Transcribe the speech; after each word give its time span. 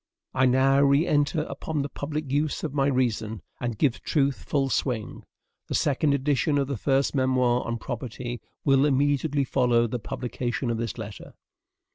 I 0.33 0.47
now 0.47 0.81
reenter 0.81 1.41
upon 1.43 1.83
the 1.83 1.87
public 1.87 2.31
use 2.31 2.63
of 2.63 2.73
my 2.73 2.87
reason, 2.87 3.43
and 3.59 3.77
give 3.77 4.01
truth 4.01 4.45
full 4.45 4.71
swing. 4.71 5.21
The 5.67 5.75
second 5.75 6.15
edition 6.15 6.57
of 6.57 6.65
the 6.65 6.75
First 6.75 7.13
Memoir 7.13 7.61
on 7.67 7.77
Property 7.77 8.41
will 8.65 8.85
immediately 8.87 9.43
follow 9.43 9.85
the 9.85 9.99
publication 9.99 10.71
of 10.71 10.79
this 10.79 10.97
letter. 10.97 11.35